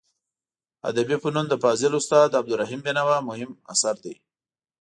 [0.89, 4.13] ادبي فنون د فاضل استاد عبدالروف بینوا مهم اثر دی.